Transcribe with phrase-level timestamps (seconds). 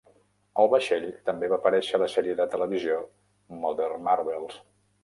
[0.63, 2.99] El vaixell també va aparèixer a la sèrie de televisió
[3.63, 4.63] Modern Marvels.